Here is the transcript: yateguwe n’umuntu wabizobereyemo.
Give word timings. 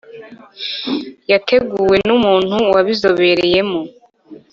yateguwe 1.31 1.97
n’umuntu 2.07 2.57
wabizobereyemo. 2.73 3.79